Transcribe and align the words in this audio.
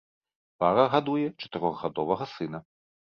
Пара 0.61 0.85
гадуе 0.93 1.27
чатырохгадовага 1.43 2.29
сына. 2.33 2.63